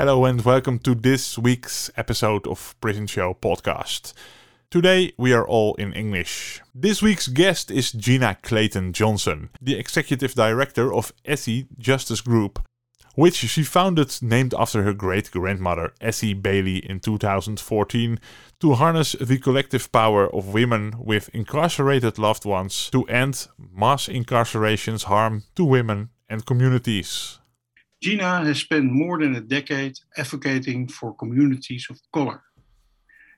[0.00, 4.14] Hello and welcome to this week's episode of Prison Show podcast.
[4.70, 6.62] Today we are all in English.
[6.74, 12.66] This week's guest is Gina Clayton Johnson, the executive director of Essie Justice Group,
[13.14, 18.18] which she founded named after her great grandmother Essie Bailey in 2014
[18.60, 25.02] to harness the collective power of women with incarcerated loved ones to end mass incarceration's
[25.02, 27.39] harm to women and communities.
[28.02, 32.42] Gina has spent more than a decade advocating for communities of color.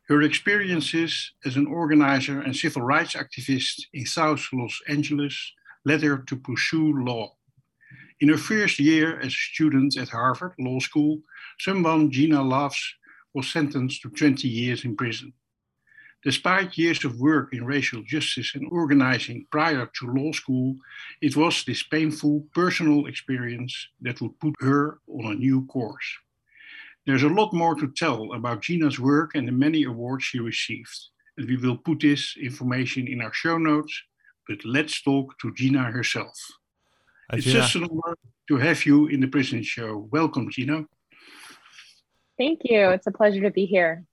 [0.08, 5.52] Her experiences as an organizer and civil rights activist in South Los Angeles
[5.84, 7.34] led her to pursue law.
[8.20, 11.18] In her first year as a student at Harvard Law School,
[11.58, 12.80] someone Gina loves
[13.34, 15.32] was sentenced to 20 years in prison.
[16.24, 20.76] Despite years of work in racial justice and organizing prior to law school,
[21.20, 26.18] it was this painful personal experience that would put her on a new course.
[27.06, 30.96] There's a lot more to tell about Gina's work and the many awards she received,
[31.36, 33.92] and we will put this information in our show notes.
[34.46, 36.38] But let's talk to Gina herself.
[37.32, 38.16] Uh, it's Gina, just an honor
[38.46, 40.08] to have you in the prison show.
[40.12, 40.84] Welcome, Gina.
[42.38, 42.90] Thank you.
[42.90, 44.04] It's a pleasure to be here.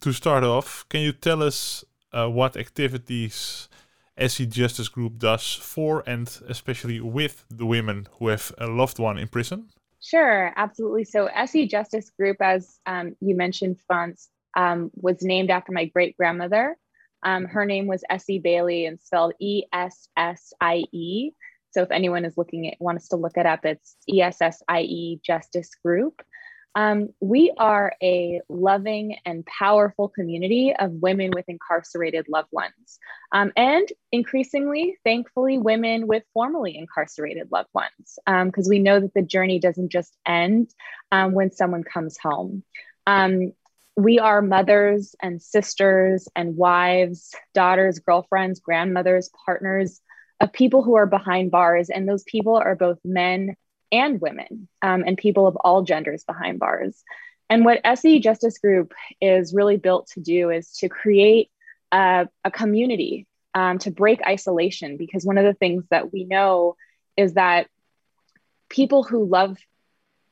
[0.00, 3.68] To start off, can you tell us uh, what activities
[4.16, 9.18] Essie Justice Group does for and especially with the women who have a loved one
[9.18, 9.70] in prison?
[10.00, 11.04] Sure, absolutely.
[11.04, 16.16] So, Essie Justice Group, as um, you mentioned, Frans, um, was named after my great
[16.16, 16.76] grandmother.
[17.22, 21.32] Um, her name was Essie Bailey and spelled E S S I E.
[21.72, 24.62] So, if anyone is looking at wants to look it up, it's E S S
[24.68, 26.22] I E Justice Group.
[26.76, 32.98] Um, we are a loving and powerful community of women with incarcerated loved ones.
[33.32, 39.22] Um, and increasingly, thankfully, women with formerly incarcerated loved ones, because we know that the
[39.22, 40.70] journey doesn't just end
[41.10, 42.62] um, when someone comes home.
[43.06, 43.52] Um,
[43.96, 50.02] we are mothers and sisters and wives, daughters, girlfriends, grandmothers, partners
[50.40, 51.88] of people who are behind bars.
[51.88, 53.56] And those people are both men
[53.92, 57.02] and women um, and people of all genders behind bars.
[57.48, 61.50] And what Essie Justice Group is really built to do is to create
[61.92, 64.96] a, a community um, to break isolation.
[64.96, 66.76] Because one of the things that we know
[67.16, 67.68] is that
[68.68, 69.56] people who love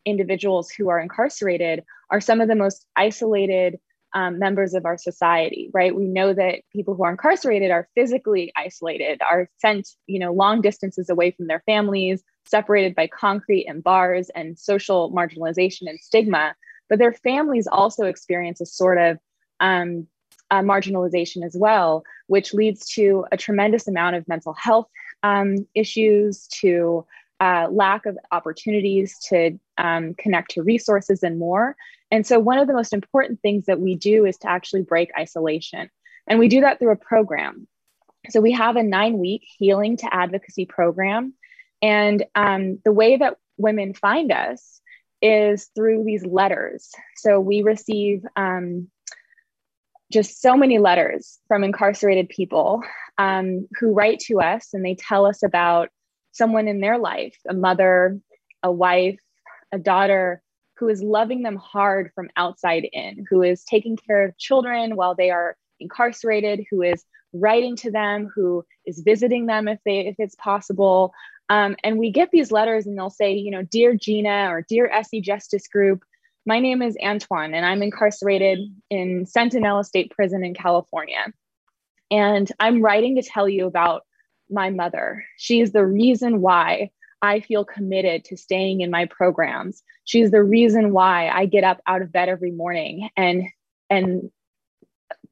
[0.04, 3.78] individuals who are incarcerated are some of the most isolated
[4.14, 8.52] um, members of our society right we know that people who are incarcerated are physically
[8.56, 13.82] isolated are sent you know long distances away from their families separated by concrete and
[13.82, 16.54] bars and social marginalization and stigma
[16.88, 19.18] but their families also experience a sort of
[19.60, 20.06] um,
[20.50, 24.88] uh, marginalization as well which leads to a tremendous amount of mental health
[25.22, 27.04] um, issues to
[27.40, 31.76] uh, lack of opportunities to um, connect to resources and more.
[32.10, 35.10] And so, one of the most important things that we do is to actually break
[35.18, 35.90] isolation.
[36.26, 37.66] And we do that through a program.
[38.30, 41.34] So, we have a nine week healing to advocacy program.
[41.82, 44.80] And um, the way that women find us
[45.20, 46.90] is through these letters.
[47.16, 48.88] So, we receive um,
[50.12, 52.82] just so many letters from incarcerated people
[53.18, 55.88] um, who write to us and they tell us about
[56.32, 58.20] someone in their life, a mother,
[58.62, 59.18] a wife,
[59.72, 60.42] a daughter
[60.76, 65.14] who is loving them hard from outside in, who is taking care of children while
[65.14, 70.16] they are incarcerated, who is writing to them, who is visiting them if they if
[70.18, 71.12] it's possible.
[71.48, 74.88] Um, and we get these letters and they'll say, you know, dear Gina or dear
[74.88, 76.02] Essie Justice Group,
[76.46, 78.58] my name is Antoine and I'm incarcerated
[78.90, 81.32] in Centinela State Prison in California.
[82.10, 84.02] And I'm writing to tell you about
[84.50, 85.24] my mother.
[85.36, 86.90] She is the reason why
[87.24, 89.82] I feel committed to staying in my programs.
[90.04, 93.44] She's the reason why I get up out of bed every morning and
[93.88, 94.30] and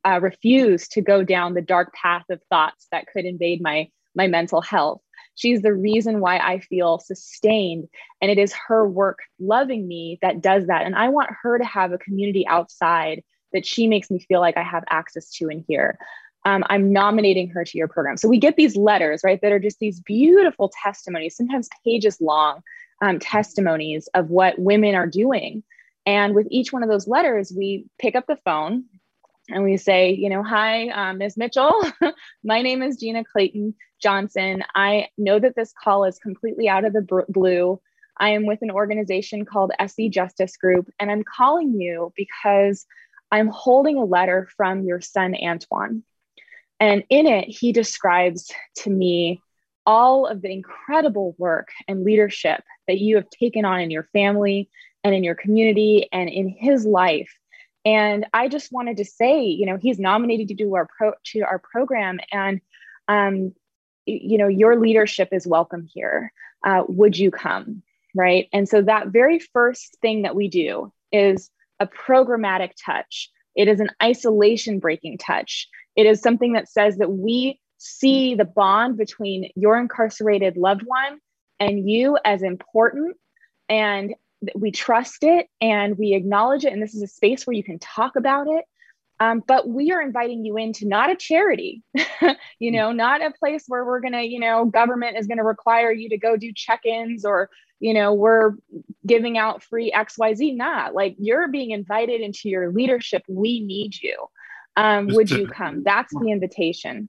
[0.03, 4.27] uh, refuse to go down the dark path of thoughts that could invade my my
[4.27, 5.03] mental health.
[5.35, 7.89] She's the reason why I feel sustained.
[8.23, 10.87] And it is her work loving me that does that.
[10.87, 13.23] And I want her to have a community outside
[13.53, 15.99] that she makes me feel like I have access to in here.
[16.45, 18.17] Um, I'm nominating her to your program.
[18.17, 22.63] So we get these letters, right, that are just these beautiful testimonies, sometimes pages long
[23.01, 25.63] um, testimonies of what women are doing.
[26.07, 28.85] And with each one of those letters, we pick up the phone
[29.49, 31.37] and we say, you know, hi, uh, Ms.
[31.37, 31.73] Mitchell.
[32.45, 34.63] My name is Gina Clayton Johnson.
[34.75, 37.81] I know that this call is completely out of the blue.
[38.19, 42.87] I am with an organization called Essie Justice Group, and I'm calling you because
[43.31, 46.05] I'm holding a letter from your son, Antoine.
[46.83, 49.41] And in it, he describes to me
[49.87, 54.69] all of the incredible work and leadership that you have taken on in your family
[55.03, 57.33] and in your community and in his life
[57.85, 61.41] and I just wanted to say, you know, he's nominated to do our pro to
[61.41, 62.61] our program, and
[63.09, 63.55] um,
[64.07, 66.33] you know, your leadership is welcome here.
[66.65, 67.83] Uh, would you come?
[68.15, 68.49] Right.
[68.53, 71.51] And so that very first thing that we do is
[71.81, 73.31] a programmatic touch.
[73.57, 75.69] It is an isolation breaking touch.
[75.97, 81.19] It is something that says that we see the bond between your incarcerated loved one
[81.59, 83.17] and you as important
[83.69, 84.15] and
[84.55, 87.79] we trust it and we acknowledge it and this is a space where you can
[87.79, 88.65] talk about it.
[89.21, 91.83] Um, but we are inviting you into not a charity
[92.59, 95.93] you know not a place where we're to you know government is going to require
[95.93, 97.49] you to go do check-ins or
[97.79, 98.55] you know we're
[99.07, 103.23] giving out free xyz not like you're being invited into your leadership.
[103.29, 104.27] We need you
[104.77, 107.09] um, would you come that's the invitation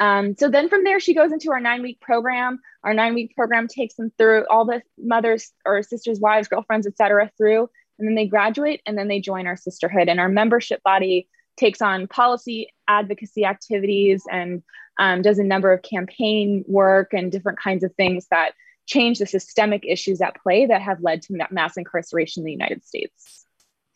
[0.00, 2.60] um, so then from there, she goes into our nine week program.
[2.84, 7.30] Our nine week program takes them through all the mothers or sisters, wives, girlfriends, etc.
[7.36, 7.68] through,
[7.98, 10.08] and then they graduate and then they join our sisterhood.
[10.08, 14.62] And our membership body takes on policy advocacy activities and
[14.98, 18.52] um, does a number of campaign work and different kinds of things that
[18.86, 22.84] change the systemic issues at play that have led to mass incarceration in the United
[22.84, 23.46] States.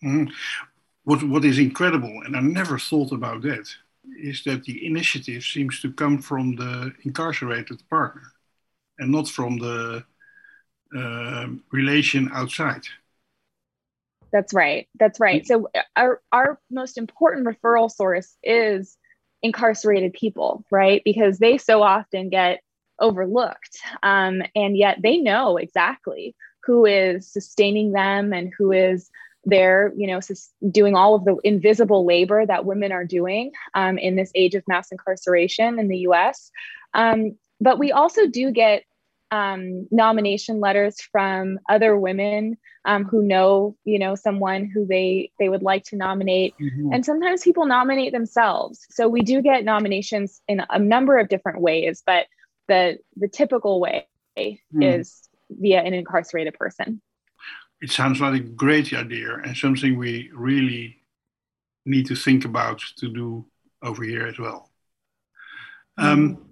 [0.04, 0.32] Mm-hmm.
[1.06, 3.68] What, what is incredible, and I never thought about that,
[4.20, 8.32] is that the initiative seems to come from the incarcerated partner
[8.98, 10.04] and not from the
[10.96, 12.82] uh, relation outside.
[14.32, 14.88] That's right.
[14.98, 15.46] That's right.
[15.46, 18.98] So our our most important referral source is
[19.42, 21.02] incarcerated people, right?
[21.04, 22.62] Because they so often get
[22.98, 29.08] overlooked, um, and yet they know exactly who is sustaining them and who is
[29.46, 30.20] they're you know
[30.70, 34.64] doing all of the invisible labor that women are doing um, in this age of
[34.66, 36.50] mass incarceration in the us
[36.92, 38.82] um, but we also do get
[39.30, 45.48] um, nomination letters from other women um, who know you know someone who they they
[45.48, 46.92] would like to nominate mm-hmm.
[46.92, 51.60] and sometimes people nominate themselves so we do get nominations in a number of different
[51.60, 52.26] ways but
[52.68, 54.06] the the typical way
[54.38, 54.60] mm.
[54.82, 57.00] is via an incarcerated person
[57.80, 60.96] it sounds like a great idea and something we really
[61.84, 63.44] need to think about to do
[63.82, 64.70] over here as well.
[65.98, 66.42] Um, mm.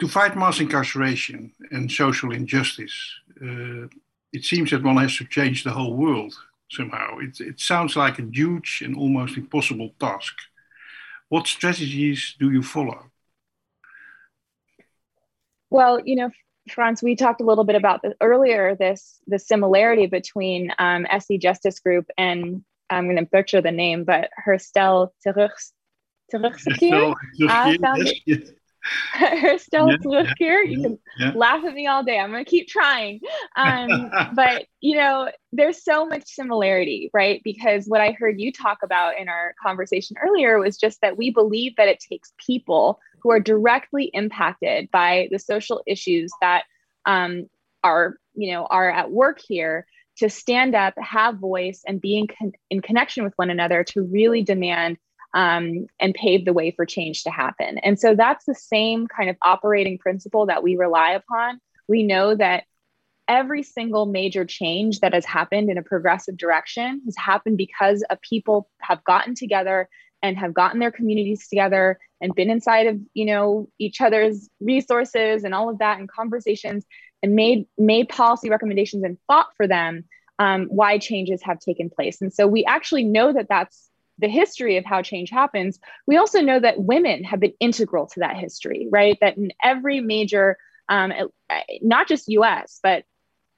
[0.00, 3.86] To fight mass incarceration and social injustice, uh,
[4.32, 6.34] it seems that one has to change the whole world
[6.70, 7.18] somehow.
[7.18, 10.34] It, it sounds like a huge and almost impossible task.
[11.28, 13.10] What strategies do you follow?
[15.70, 16.30] Well, you know,
[16.70, 18.74] Frans, we talked a little bit about this earlier.
[18.76, 24.04] This the similarity between um, Essie Justice Group and I'm going to butcher the name,
[24.04, 25.50] but Herstel Terug
[26.32, 27.14] Terugkeer.
[28.26, 28.58] It.
[29.14, 30.68] Herstel yeah, Terugkeer.
[30.68, 31.32] You can yeah.
[31.34, 32.18] laugh at me all day.
[32.18, 33.20] I'm going to keep trying.
[33.56, 37.40] Um, but you know, there's so much similarity, right?
[37.44, 41.30] Because what I heard you talk about in our conversation earlier was just that we
[41.30, 46.64] believe that it takes people who are directly impacted by the social issues that
[47.06, 47.46] um,
[47.84, 49.86] are you know are at work here
[50.16, 54.02] to stand up have voice and be in, con- in connection with one another to
[54.02, 54.98] really demand
[55.34, 57.78] um, and pave the way for change to happen.
[57.78, 61.60] And so that's the same kind of operating principle that we rely upon.
[61.88, 62.64] We know that
[63.28, 68.20] every single major change that has happened in a progressive direction has happened because of
[68.20, 69.88] people have gotten together
[70.22, 75.44] and have gotten their communities together and been inside of you know each other's resources
[75.44, 76.84] and all of that and conversations
[77.22, 80.04] and made made policy recommendations and fought for them
[80.38, 82.20] um, why changes have taken place.
[82.20, 85.78] And so we actually know that that's the history of how change happens.
[86.06, 89.18] We also know that women have been integral to that history right?
[89.20, 90.56] That in every major
[90.88, 91.12] um,
[91.80, 93.04] not just us but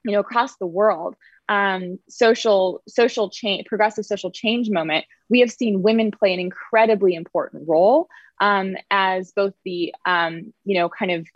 [0.05, 1.17] you know across the world
[1.49, 7.15] um, social social change, progressive social change moment, we have seen women play an incredibly
[7.15, 8.09] important role
[8.41, 11.27] um, as both the um, you know kind of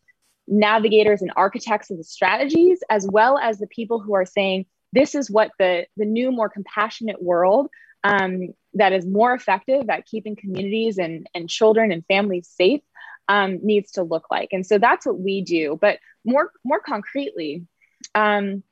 [0.46, 5.14] navigators and architects of the strategies, as well as the people who are saying this
[5.14, 7.68] is what the the new, more compassionate world
[8.04, 12.80] um, that is more effective at keeping communities and and children and families safe
[13.28, 14.48] um, needs to look like.
[14.52, 15.78] And so that's what we do.
[15.80, 17.66] But more more concretely.
[18.14, 18.62] Um,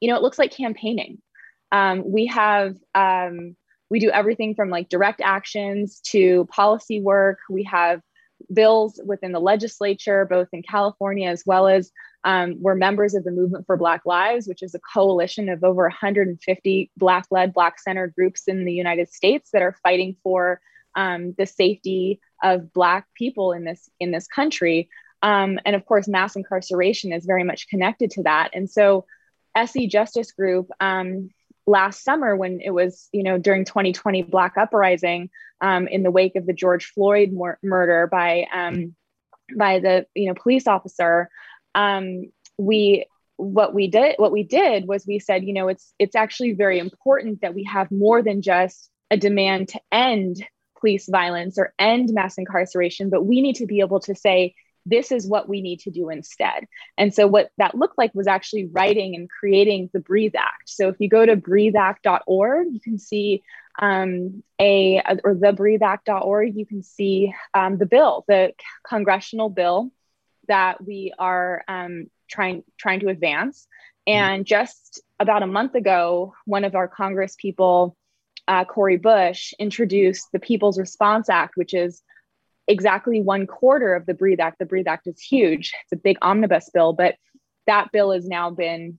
[0.00, 1.18] you know, it looks like campaigning.
[1.72, 3.56] Um, we have, um,
[3.90, 7.38] we do everything from like direct actions to policy work.
[7.48, 8.00] We have
[8.52, 11.90] bills within the legislature, both in California as well as
[12.24, 15.82] um, we're members of the Movement for Black Lives, which is a coalition of over
[15.84, 20.60] 150 Black led, Black centered groups in the United States that are fighting for
[20.96, 24.88] um, the safety of Black people in this, in this country.
[25.22, 28.50] Um, and of course, mass incarceration is very much connected to that.
[28.54, 29.06] And so
[29.54, 31.30] Essie Justice Group um,
[31.66, 35.30] last summer when it was, you know, during 2020 Black Uprising
[35.60, 38.94] um, in the wake of the George Floyd mor- murder by um,
[39.56, 41.28] by the you know police officer.
[41.74, 46.16] Um, we what we did what we did was we said, you know, it's it's
[46.16, 50.44] actually very important that we have more than just a demand to end
[50.78, 54.54] police violence or end mass incarceration, but we need to be able to say
[54.90, 56.66] this is what we need to do instead.
[56.98, 60.68] And so, what that looked like was actually writing and creating the Breathe Act.
[60.68, 63.42] So, if you go to breatheact.org, you can see
[63.78, 68.52] um, a, or the breatheact.org, you can see um, the bill, the
[68.86, 69.90] congressional bill
[70.48, 73.66] that we are um, trying trying to advance.
[74.08, 74.18] Mm-hmm.
[74.18, 77.96] And just about a month ago, one of our Congress people,
[78.48, 82.02] uh, Cori Bush, introduced the People's Response Act, which is
[82.70, 84.58] exactly one quarter of the Breathe Act.
[84.58, 85.72] The Breathe Act is huge.
[85.82, 87.16] It's a big omnibus bill, but
[87.66, 88.98] that bill has now been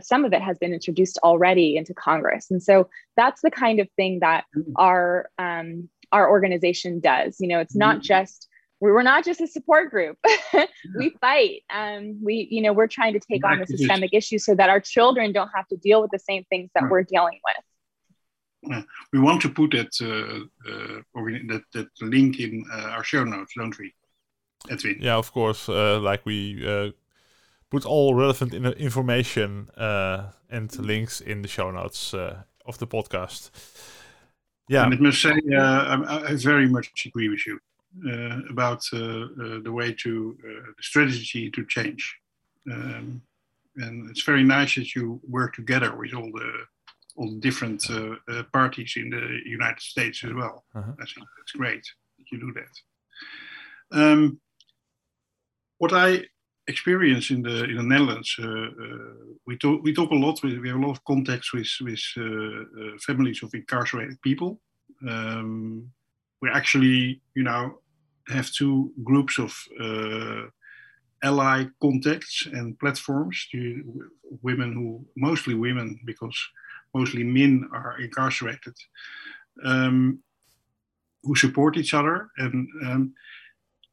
[0.00, 3.88] some of it has been introduced already into Congress, and so that's the kind of
[3.96, 4.44] thing that
[4.76, 7.36] our um, our organization does.
[7.40, 8.02] You know, it's not mm-hmm.
[8.02, 8.48] just
[8.80, 10.16] we're not just a support group.
[10.96, 11.62] we fight.
[11.68, 14.80] Um, we you know we're trying to take on the systemic issues so that our
[14.80, 17.64] children don't have to deal with the same things that we're dealing with
[19.12, 21.00] we want to put that uh, uh,
[21.48, 23.94] that that link in uh, our show notes, don't we,
[24.70, 24.96] Edwin?
[25.00, 25.68] Yeah, of course.
[25.68, 26.90] Uh, like we uh,
[27.70, 33.50] put all relevant in information uh, and links in the show notes of the podcast.
[34.68, 37.58] Yeah, and I must say, I, I, very much agree with you
[38.50, 42.18] about the way to the strategy to change.
[42.70, 43.22] Um,
[43.76, 46.66] and it's very nice that you work together with all the
[47.18, 50.64] all the different uh, uh, parties in the United States as well.
[50.74, 50.92] Uh-huh.
[51.02, 51.84] I think that's great
[52.16, 54.00] that you do that.
[54.00, 54.40] Um,
[55.78, 56.24] what I
[56.68, 59.14] experience in the in the Netherlands, uh, uh,
[59.46, 60.40] we talk we talk a lot.
[60.42, 64.60] With, we have a lot of contacts with with uh, uh, families of incarcerated people.
[65.08, 65.90] Um,
[66.40, 67.80] we actually, you know,
[68.28, 69.52] have two groups of
[71.24, 73.48] ally contacts and platforms.
[73.50, 73.58] To
[74.42, 76.38] women who mostly women because
[76.94, 78.74] mostly men are incarcerated,
[79.64, 80.20] um,
[81.22, 82.28] who support each other.
[82.38, 83.14] And um,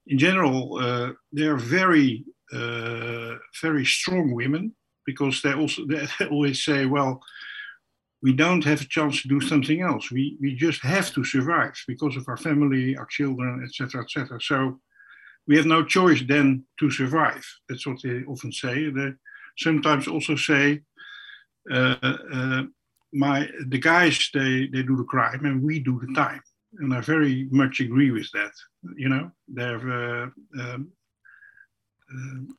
[0.08, 4.76] in general, uh, they are very, uh, very strong women
[5.06, 7.22] because they also they always say, well,
[8.22, 10.12] we don't have a chance to do something else.
[10.12, 14.40] We, we just have to survive because of our family, our children, etc., etc.
[14.42, 14.80] So
[15.48, 17.46] we have no choice then to survive.
[17.70, 18.90] That's what they often say.
[18.90, 19.12] They
[19.60, 20.82] sometimes also say,
[21.72, 21.96] uh,
[22.34, 22.64] uh,
[23.14, 26.42] my the guys they they do the crime and we do the time.
[26.80, 28.52] And i very much agree with that
[28.96, 29.32] you know?
[29.48, 30.92] They're uh, um,
[32.12, 32.54] uh,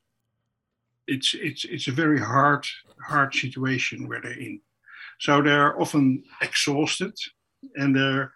[1.07, 2.67] it's it's it's a very hard
[3.01, 4.61] hard situation where they're in.
[5.21, 7.15] So they're often exhausted
[7.77, 8.33] and they're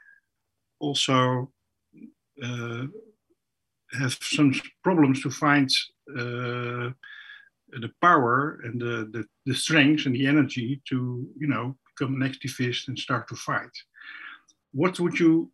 [0.79, 1.50] also
[2.43, 2.85] uh,
[3.93, 5.71] have some problems to find
[6.17, 6.90] uh,
[7.73, 12.28] the power and the, the, the strength and the energy to you know become an
[12.28, 13.71] activist and start to fight.
[14.73, 15.50] What would you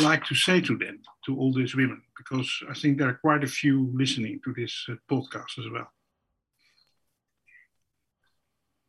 [0.00, 2.02] like to say to them, to all these women?
[2.16, 5.88] Because I think there are quite a few listening to this uh, podcast as well.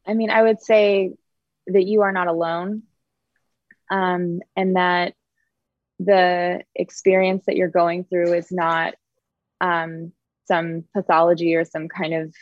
[0.06, 1.14] I mean, I would say
[1.68, 2.84] that you are not alone
[3.90, 5.14] um, and that
[6.00, 8.96] the experience that you're going through is not
[9.62, 10.12] um,
[10.46, 12.36] some pathology or some kind of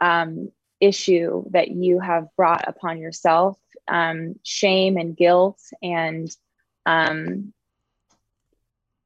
[0.00, 3.58] um, issue that you have brought upon yourself
[3.88, 6.30] um, shame and guilt and
[6.86, 7.52] um,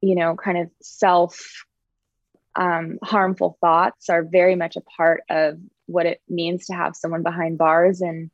[0.01, 1.65] you know kind of self
[2.55, 7.23] um, harmful thoughts are very much a part of what it means to have someone
[7.23, 8.31] behind bars and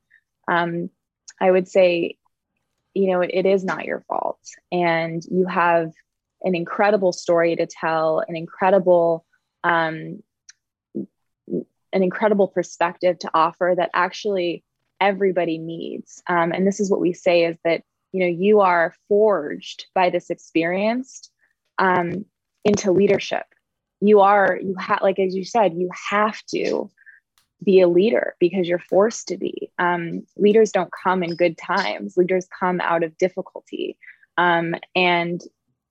[0.49, 0.91] um,
[1.41, 2.17] I would say,
[2.95, 4.41] you know, it, it is not your fault.
[4.73, 5.93] And you have
[6.43, 9.25] an incredible story to tell, an incredible,
[9.63, 10.23] um,
[10.97, 14.65] an incredible perspective to offer that actually
[15.01, 16.23] everybody needs.
[16.27, 20.11] Um, and this is what we say is that, you know, you are forged by
[20.11, 21.31] this experience
[21.79, 22.25] um,
[22.65, 23.45] into leadership.
[24.01, 26.91] You are, you have, like, as you said, you have to
[27.63, 29.71] be a leader because you're forced to be.
[29.79, 32.17] Um, leaders don't come in good times.
[32.17, 33.99] Leaders come out of difficulty.
[34.37, 35.43] Um, and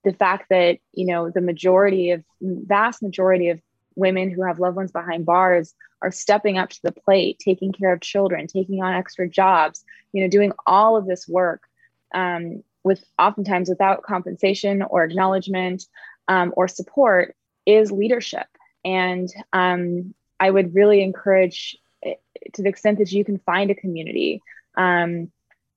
[0.04, 3.60] the fact that you know the majority of vast majority of
[3.98, 7.92] women who have loved ones behind bars are stepping up to the plate, taking care
[7.92, 11.62] of children, taking on extra jobs, you know, doing all of this work
[12.14, 15.84] um, with oftentimes without compensation or acknowledgement
[16.28, 17.34] um, or support
[17.66, 18.46] is leadership.
[18.84, 22.14] And um, I would really encourage, eh,
[22.54, 24.40] to the extent that you can find a community,
[24.76, 25.30] um,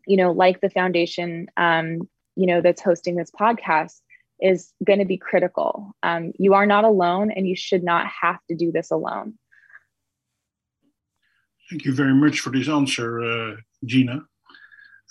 [0.05, 3.99] you know, like the foundation, um, you know, that's hosting this podcast,
[4.41, 5.95] is going to be critical.
[6.03, 9.37] Um, you are not alone, and you should not have to do this alone.
[11.69, 13.55] Thank you very much for this answer, uh,
[13.85, 14.21] Gina.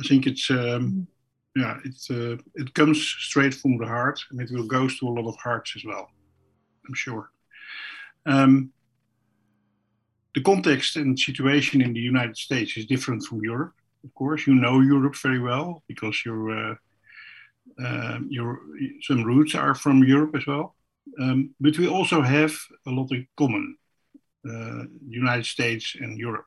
[0.01, 1.07] I think it's um,
[1.57, 5.11] yeah, it uh, it comes straight from the heart, and it will go to a
[5.11, 6.11] lot of hearts as well.
[6.87, 7.31] I'm sure.
[8.27, 8.73] Um,
[10.35, 13.73] the context and situation in the United States is different from Europe.
[14.05, 16.75] Of course, you know Europe very well because your uh,
[17.83, 18.61] uh, your
[19.03, 20.75] some roots are from Europe as well.
[21.21, 22.55] Um, but we also have
[22.87, 23.77] a lot in common,
[24.49, 26.47] uh, United States and Europe.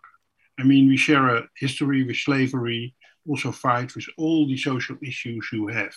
[0.60, 2.96] I mean, we share a history with slavery,
[3.28, 5.96] also fight with all the social issues you have.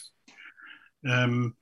[1.09, 1.54] Um,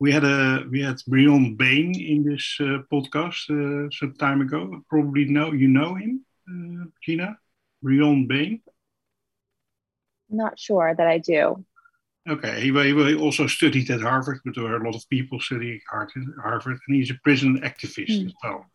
[0.00, 4.82] we had a we had Bryonn Bain in this uh, podcast uh, some time ago.
[4.88, 7.36] Probably know you know him, uh, Gina.
[7.84, 8.60] Bryonn Bain.
[10.30, 11.64] Not sure that I do.
[12.28, 15.80] Okay, he, he also studied at Harvard, but there were a lot of people studying
[15.92, 16.08] at
[16.42, 18.26] Harvard, and he's a prison activist mm.
[18.26, 18.66] as well.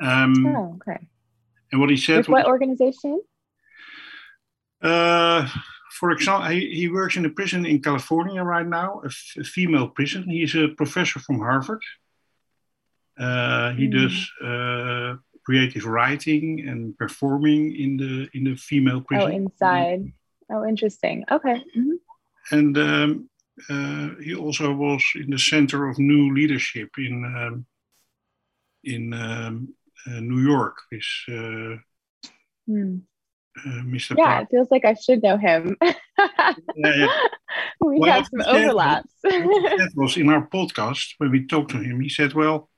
[0.00, 1.06] Um, oh, okay.
[1.70, 2.18] And what he said.
[2.18, 3.20] With what organization?
[4.80, 5.48] Uh,
[5.90, 9.44] for example, he, he works in a prison in California right now, a, f- a
[9.44, 10.28] female prison.
[10.28, 11.82] He's a professor from Harvard.
[13.18, 13.92] Uh, he mm.
[13.92, 19.30] does uh, creative writing and performing in the in the female oh, prison.
[19.30, 20.12] Oh, inside.
[20.50, 21.24] Oh, interesting.
[21.30, 21.62] Okay.
[21.76, 21.92] Mm-hmm.
[22.50, 23.30] And um,
[23.70, 27.66] uh, he also was in the center of new leadership in um,
[28.84, 29.74] in um,
[30.06, 31.76] uh, New York with uh,
[32.68, 33.00] mm.
[33.66, 34.16] Mr.
[34.16, 34.42] Yeah, Park.
[34.42, 35.76] it feels like I should know him.
[35.82, 35.94] yeah,
[36.76, 37.08] yeah.
[37.80, 39.12] We well, have some overlaps.
[39.22, 42.00] that was in our podcast when we talked to him.
[42.00, 42.70] He said, "Well,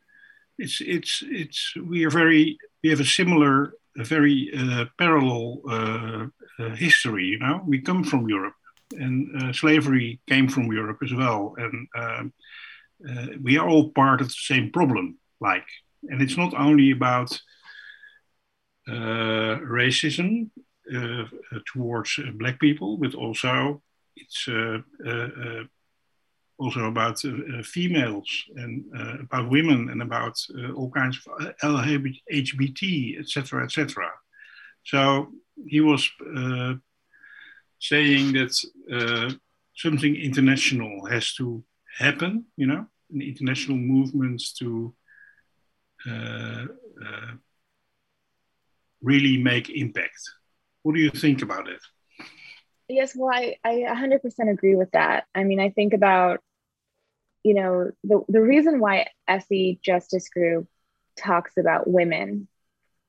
[0.59, 6.27] it's it's it's we are very we have a similar, a very uh, parallel uh,
[6.59, 7.27] uh, history.
[7.27, 8.55] You know, we come from Europe,
[9.01, 12.33] and uh, slavery came from Europe as well, and um,
[13.09, 15.19] uh, we are all part of the same problem.
[15.41, 15.67] Like,
[16.09, 17.39] and it's not only about
[18.87, 20.51] uh, racism
[20.95, 21.25] uh,
[21.73, 23.83] towards uh, black people, but also
[24.17, 24.79] it's uh,
[26.59, 27.19] also about
[27.65, 28.85] females and
[29.21, 30.39] about women and about
[30.77, 34.09] all kinds of LGBT, etc., etc.
[34.85, 35.33] So
[35.67, 36.09] he was
[37.85, 38.55] saying that
[38.91, 39.31] uh,
[39.77, 41.63] something international has to
[41.99, 44.95] happen, you know, an international movements to
[46.09, 46.65] uh,
[47.07, 47.33] uh,
[49.03, 50.19] really make impact.
[50.83, 51.81] What do you think about it?
[52.89, 55.25] Yes, well, I, I 100% agree with that.
[55.35, 56.41] I mean, I think about,
[57.43, 60.69] you know, the, the reason why Essie Justice Group
[61.19, 62.49] talks about women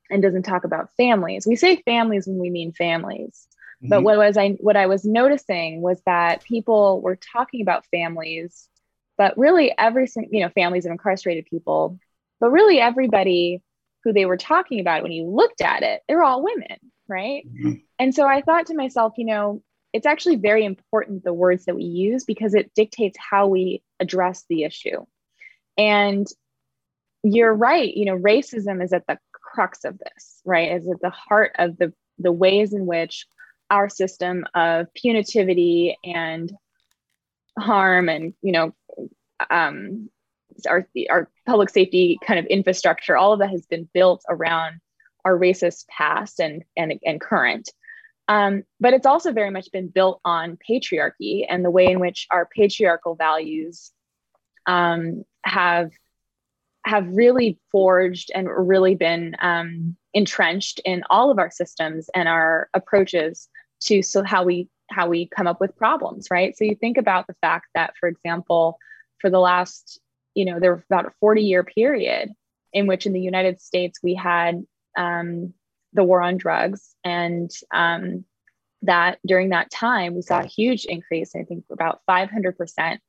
[0.09, 1.47] and doesn't talk about families.
[1.47, 3.47] We say families when we mean families.
[3.81, 4.05] But mm-hmm.
[4.05, 8.67] what was I what I was noticing was that people were talking about families,
[9.17, 11.99] but really every you know families of incarcerated people,
[12.39, 13.61] but really everybody
[14.03, 17.43] who they were talking about when you looked at it, they're all women, right?
[17.47, 17.73] Mm-hmm.
[17.99, 21.75] And so I thought to myself, you know, it's actually very important the words that
[21.75, 25.05] we use because it dictates how we address the issue.
[25.77, 26.27] And
[27.23, 30.73] you're right, you know, racism is at the crux of this, right?
[30.73, 33.25] Is at the heart of the the ways in which
[33.69, 36.51] our system of punitivity and
[37.57, 38.75] harm and you know
[39.49, 40.09] um,
[40.67, 44.79] our our public safety kind of infrastructure all of that has been built around
[45.25, 47.69] our racist past and and and current.
[48.27, 52.27] Um, but it's also very much been built on patriarchy and the way in which
[52.31, 53.91] our patriarchal values
[54.65, 55.91] um, have
[56.85, 62.69] have really forged and really been um, entrenched in all of our systems and our
[62.73, 63.49] approaches
[63.81, 66.55] to so how we how we come up with problems right?
[66.57, 68.77] So you think about the fact that for example
[69.19, 69.99] for the last
[70.33, 72.31] you know there was about a 40 year period
[72.73, 74.63] in which in the united states we had
[74.97, 75.53] um,
[75.93, 76.93] the war on drugs.
[77.03, 78.25] And um,
[78.81, 82.99] that during that time we saw a huge increase i think about 500%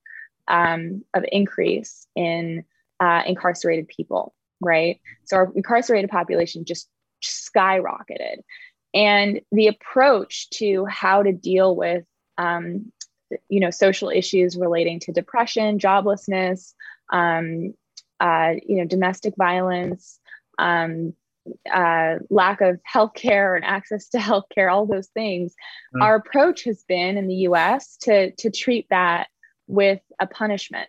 [0.48, 2.64] um, of increase in
[3.00, 5.00] uh, incarcerated people right?
[5.24, 6.88] So our incarcerated population just
[7.22, 8.38] skyrocketed
[8.96, 12.04] and the approach to how to deal with
[12.38, 12.90] um,
[13.48, 16.72] you know social issues relating to depression joblessness
[17.12, 17.74] um,
[18.18, 20.18] uh, you know domestic violence
[20.59, 21.12] um,
[21.72, 25.54] uh, lack of healthcare and access to healthcare all those things
[25.94, 26.02] mm.
[26.02, 29.28] our approach has been in the us to to treat that
[29.68, 30.88] with a punishment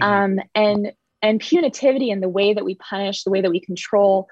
[0.00, 0.02] mm.
[0.02, 4.26] um, and and punitivity and the way that we punish the way that we control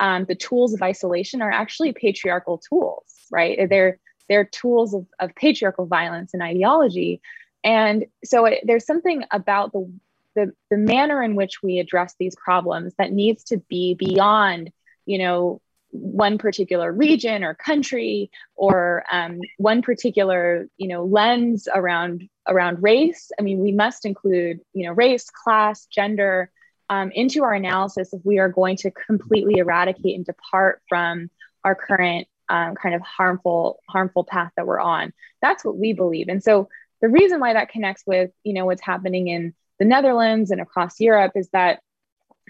[0.00, 3.68] um, the tools of isolation are actually patriarchal tools, right?
[3.68, 7.20] They're they're tools of, of patriarchal violence and ideology.
[7.62, 9.92] And so it, there's something about the,
[10.34, 14.72] the the manner in which we address these problems that needs to be beyond,
[15.04, 15.60] you know,
[15.90, 23.32] one particular region or country or um, one particular you know lens around around race
[23.40, 26.48] i mean we must include you know race class gender
[26.90, 31.30] um, into our analysis if we are going to completely eradicate and depart from
[31.64, 35.12] our current um, kind of harmful harmful path that we're on.
[35.40, 36.28] That's what we believe.
[36.28, 36.68] And so
[37.00, 41.00] the reason why that connects with you know what's happening in the netherlands and across
[41.00, 41.80] europe is that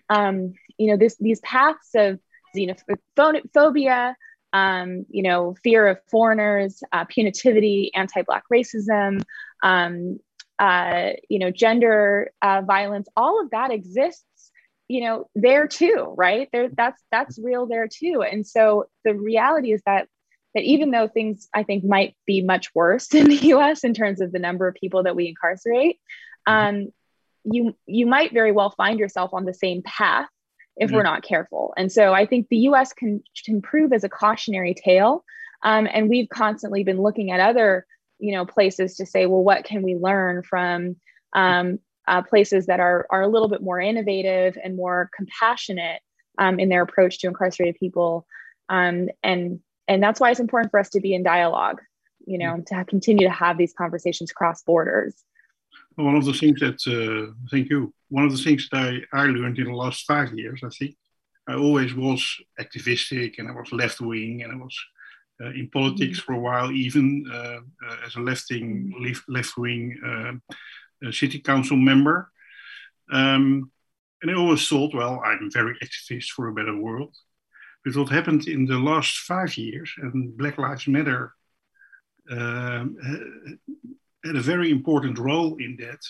[0.09, 2.19] um, you know this these paths of
[2.57, 4.15] xenophobia
[4.53, 9.23] um, you know fear of foreigners uh, punitivity anti-black racism
[9.63, 10.19] um,
[10.61, 14.25] uh, you know gender uh, violence all of that exists
[14.89, 19.73] you know there too right there that's that's real there too and so the reality
[19.73, 20.07] is that
[20.55, 24.21] that even though things i think might be much worse in the us in terms
[24.21, 25.99] of the number of people that we incarcerate
[26.47, 26.77] mm-hmm.
[26.83, 26.89] um,
[27.45, 30.29] you you might very well find yourself on the same path
[30.77, 30.97] if mm-hmm.
[30.97, 34.75] we're not careful and so i think the us can can prove as a cautionary
[34.75, 35.25] tale
[35.63, 37.87] um, and we've constantly been looking at other
[38.21, 40.97] you know places to say well what can we learn from
[41.33, 41.79] um,
[42.11, 46.03] uh, places that are, are a little bit more innovative and more compassionate
[46.39, 48.27] um, in their approach to incarcerated people.
[48.69, 51.81] Um, and, and that's why it's important for us to be in dialogue,
[52.27, 55.15] you know, to continue to have these conversations cross borders.
[55.95, 57.95] One of the things that, uh, thank you.
[58.09, 60.97] One of the things that I, I learned in the last five years, I think,
[61.47, 62.25] I always was
[62.59, 64.77] activistic and I was left wing and I was
[65.41, 66.27] in politics mm-hmm.
[66.27, 68.93] for a while, even uh, uh as a left wing
[69.29, 72.31] left wing uh, city council member.
[73.13, 73.71] Um,
[74.23, 77.17] and I always thought, well, I'm very activist for a better world.
[77.85, 81.33] But what happened in the last five years, and Black Lives Matter
[82.31, 82.97] um,
[84.25, 86.01] had a very important role in that,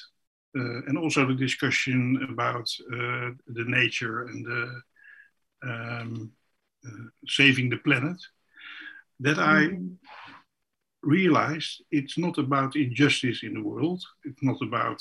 [0.59, 4.81] uh, and also the discussion about uh, the nature and the
[5.62, 6.33] um,
[6.85, 8.16] uh, saving the planet,
[9.21, 9.95] that I mm-hmm
[11.03, 14.03] realized it's not about injustice in the world.
[14.25, 15.01] It's not about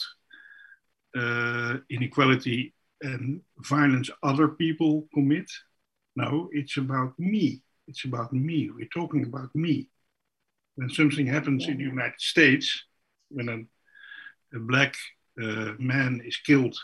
[1.18, 5.50] uh, inequality and violence other people commit.
[6.16, 7.62] No, it's about me.
[7.88, 8.70] It's about me.
[8.70, 9.90] We're talking about me.
[10.76, 12.84] When something happens in the United States,
[13.30, 14.96] when a, a black
[15.42, 16.78] uh, man is killed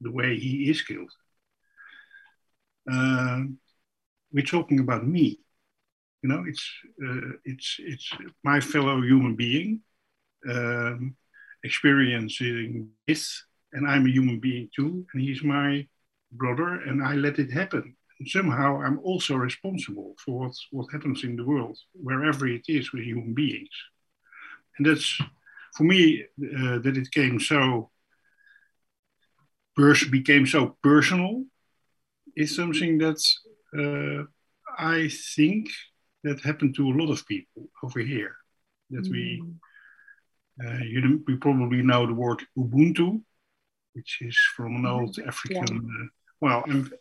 [0.00, 1.10] the way he is killed,
[2.90, 3.42] uh,
[4.32, 5.40] we're talking about me.
[6.22, 6.70] You know, it's
[7.04, 8.10] uh, it's it's
[8.42, 9.82] my fellow human being
[10.48, 11.16] um,
[11.62, 15.86] experiencing this, and I'm a human being too, and he's my
[16.32, 17.96] brother, and I let it happen.
[18.18, 22.92] And somehow, I'm also responsible for what what happens in the world, wherever it is
[22.92, 23.76] with human beings,
[24.78, 25.18] and that's
[25.76, 26.24] for me
[26.58, 27.90] uh, that it came so
[29.76, 31.44] pers- became so personal
[32.34, 33.20] is something that
[33.78, 34.24] uh,
[34.78, 35.68] I think
[36.26, 38.34] that happened to a lot of people over here.
[38.90, 39.10] That mm.
[39.10, 39.42] we,
[40.64, 43.22] uh, you, we probably know the word Ubuntu,
[43.94, 45.66] which is from an old African.
[45.66, 46.04] Yeah.
[46.04, 46.08] Uh,
[46.40, 46.92] well, and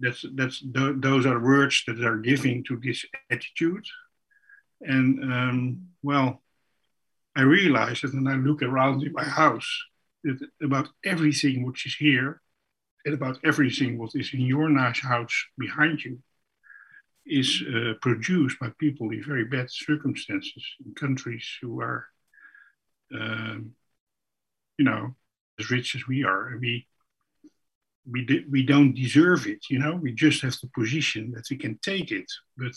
[0.00, 3.84] that's that's th- those are words that are giving to this attitude,
[4.80, 6.42] and um, well,
[7.36, 9.70] I realize that when I look around in my house,
[10.24, 12.40] that about everything which is here,
[13.04, 16.18] and about everything what is in your nice house behind you,
[17.26, 22.06] is uh, produced by people in very bad circumstances in countries who are,
[23.14, 23.72] um,
[24.78, 25.14] you know,
[25.58, 26.56] as rich as we are.
[26.60, 26.86] We,
[28.10, 29.70] we di- we don't deserve it.
[29.70, 32.72] You know, we just have the position that we can take it, but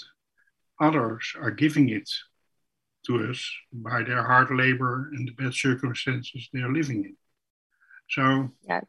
[0.80, 2.10] others are giving it
[3.08, 7.18] to us by their hard labor and the bad circumstances they are living in.
[8.10, 8.86] So yes,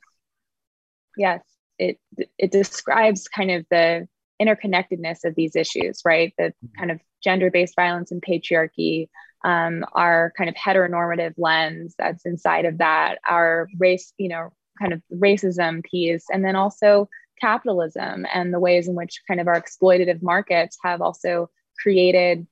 [1.17, 1.41] yes,
[1.79, 1.99] it
[2.39, 4.09] it describes kind of the
[4.41, 6.33] interconnectedness of these issues, right?
[6.39, 9.09] The kind of gender-based violence and patriarchy,
[9.45, 14.93] um, our kind of heteronormative lens that's inside of that, our race, you know, kind
[14.93, 17.09] of racism piece, and then also
[17.41, 21.51] capitalism and the ways in which kind of our exploitative markets have also
[21.83, 22.47] created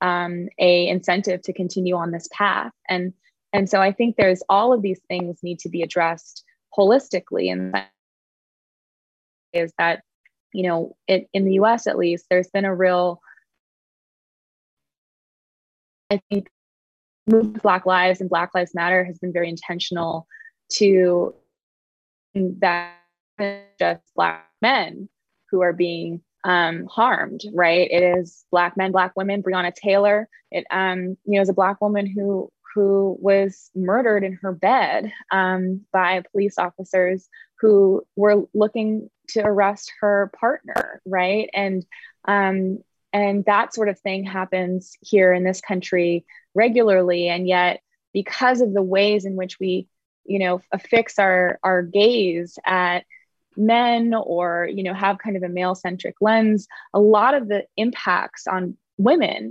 [0.00, 2.72] um, a incentive to continue on this path.
[2.88, 3.12] And
[3.52, 6.44] and so I think there's all of these things need to be addressed
[6.76, 7.50] holistically.
[7.50, 7.90] And that
[9.52, 10.02] is that,
[10.52, 13.20] you know, it, in the US at least, there's been a real,
[16.10, 16.48] I think,
[17.26, 20.26] movement Black Lives and Black Lives Matter has been very intentional
[20.72, 21.34] to
[22.34, 22.94] that
[23.78, 25.08] just Black men
[25.50, 27.90] who are being um, harmed, right?
[27.90, 29.42] It is Black men, Black women.
[29.42, 34.38] Breonna Taylor, it um, you know, is a Black woman who who was murdered in
[34.42, 37.28] her bed um, by police officers
[37.60, 41.48] who were looking to arrest her partner, right?
[41.52, 41.84] And
[42.26, 42.78] um,
[43.12, 47.80] and that sort of thing happens here in this country regularly, and yet
[48.12, 49.88] because of the ways in which we,
[50.24, 53.04] you know, affix our our gaze at
[53.56, 57.64] men or you know have kind of a male centric lens a lot of the
[57.76, 59.50] impacts on women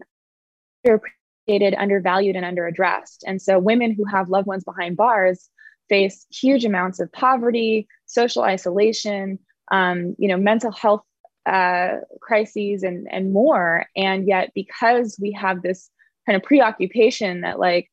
[0.87, 1.01] are
[1.45, 5.49] appreciated undervalued and underaddressed and so women who have loved ones behind bars
[5.89, 9.39] face huge amounts of poverty social isolation
[9.71, 11.04] um, you know mental health
[11.49, 13.86] uh, crises and and more.
[13.95, 15.89] And yet because we have this
[16.25, 17.89] kind of preoccupation that like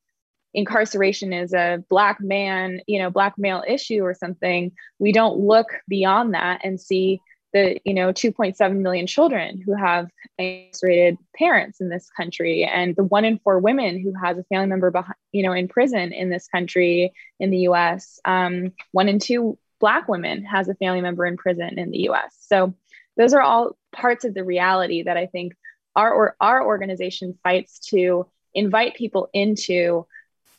[0.53, 5.69] incarceration is a black man, you know, black male issue or something, we don't look
[5.89, 7.21] beyond that and see
[7.53, 13.05] the, you know, 2.7 million children who have incarcerated parents in this country and the
[13.05, 16.29] one in four women who has a family member behind, you know, in prison in
[16.29, 18.19] this country in the US.
[18.25, 22.37] Um, one in two black women has a family member in prison in the US.
[22.41, 22.75] So
[23.17, 25.55] those are all parts of the reality that I think
[25.95, 30.07] our or our organization fights to invite people into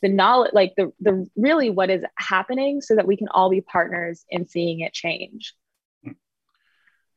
[0.01, 3.61] the knowledge like the the really what is happening so that we can all be
[3.61, 5.53] partners in seeing it change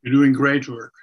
[0.01, 0.93] you're doing great work.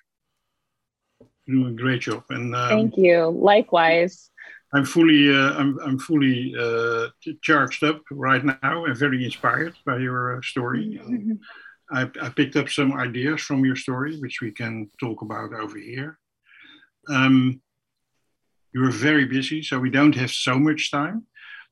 [1.47, 2.25] You're doing a great job.
[2.31, 3.29] And um, thank you.
[3.29, 4.31] Likewise.
[4.75, 7.07] I'm fully uh, i'm, I'm fully uh,
[7.43, 11.01] charged up right now and very inspired by your uh, story.
[11.03, 11.33] Mm-hmm.
[11.91, 15.79] I, I, picked up some ideas from your story which we can talk about over
[15.79, 16.19] here.
[17.09, 17.63] Um,
[18.75, 21.25] you're very busy so we don't have so much time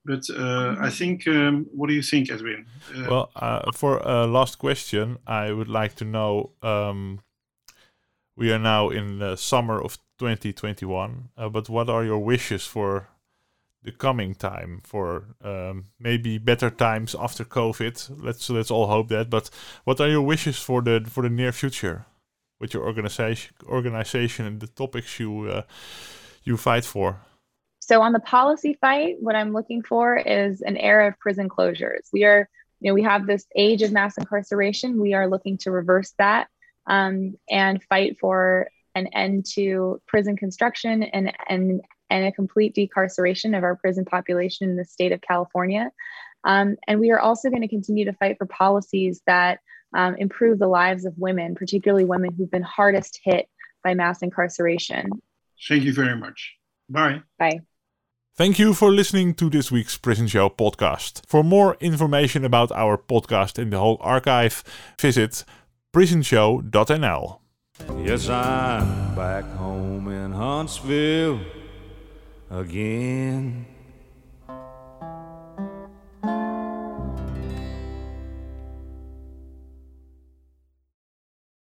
[0.07, 0.89] but uh, I mm-hmm.
[0.91, 2.67] think, um, what do you think, Edwin?
[2.95, 6.51] Uh, well, uh, for a last question, I would like to know.
[6.63, 7.21] Um,
[8.37, 13.09] we are now in the summer of 2021, uh, but what are your wishes for
[13.83, 14.81] the coming time?
[14.85, 18.23] For um, maybe better times after COVID?
[18.23, 19.31] Let's let's all hope that.
[19.31, 19.51] But
[19.85, 22.05] what are your wishes for the for the near future
[22.61, 25.63] with your organization, organization, and the topics you uh,
[26.45, 27.21] you fight for?
[27.87, 32.09] So on the policy fight, what I'm looking for is an era of prison closures.
[32.13, 32.49] We are,
[32.81, 35.01] you know, we have this age of mass incarceration.
[35.01, 36.49] We are looking to reverse that
[36.89, 43.57] um, and fight for an end to prison construction and and and a complete decarceration
[43.57, 45.93] of our prison population in the state of California.
[46.43, 49.61] Um, and we are also going to continue to fight for policies that
[49.95, 53.49] um, improve the lives of women, particularly women who've been hardest hit
[53.85, 55.09] by mass incarceration.
[55.69, 56.57] Thank you very much.
[56.89, 57.23] Bye.
[57.39, 57.61] Bye.
[58.37, 61.23] Thank you for listening to this week's Prison Show podcast.
[61.27, 64.63] For more information about our podcast and the whole archive,
[65.01, 65.43] visit
[65.95, 67.39] prisonshow.nl.
[68.05, 71.41] Yes, I'm back home in Huntsville
[72.51, 73.65] again.